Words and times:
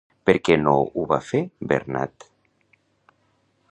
Per 0.27 0.33
què 0.47 0.55
no 0.61 0.73
ho 1.01 1.05
va 1.13 1.19
fer 1.27 1.43
Bernad? 1.73 2.29